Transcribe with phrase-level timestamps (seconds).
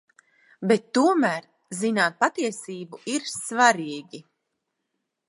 [0.69, 1.45] Bet tomēr
[1.81, 4.23] zināt patiesību ir svarīgi.